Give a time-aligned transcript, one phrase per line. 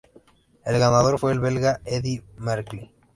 [0.65, 2.89] El ganador fue el belga Eddy Merckx.